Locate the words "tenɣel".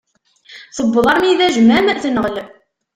2.03-2.35